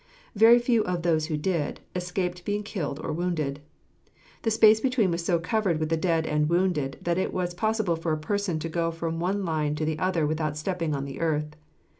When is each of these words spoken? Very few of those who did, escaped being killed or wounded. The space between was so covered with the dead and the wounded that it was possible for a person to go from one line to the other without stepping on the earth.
Very 0.35 0.57
few 0.57 0.83
of 0.85 1.03
those 1.03 1.27
who 1.27 1.37
did, 1.37 1.79
escaped 1.95 2.43
being 2.43 2.63
killed 2.63 2.99
or 3.03 3.13
wounded. 3.13 3.59
The 4.41 4.49
space 4.49 4.79
between 4.79 5.11
was 5.11 5.23
so 5.23 5.37
covered 5.37 5.79
with 5.79 5.89
the 5.89 5.95
dead 5.95 6.25
and 6.25 6.45
the 6.47 6.51
wounded 6.51 6.97
that 7.03 7.19
it 7.19 7.31
was 7.31 7.53
possible 7.53 7.95
for 7.95 8.11
a 8.11 8.17
person 8.17 8.57
to 8.61 8.67
go 8.67 8.89
from 8.89 9.19
one 9.19 9.45
line 9.45 9.75
to 9.75 9.85
the 9.85 9.99
other 9.99 10.25
without 10.25 10.57
stepping 10.57 10.95
on 10.95 11.05
the 11.05 11.19
earth. 11.19 11.55